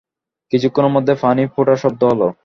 [0.51, 2.27] কিছুক্ষণের মধ্যেই পানি ফোটার শব্দ হলো।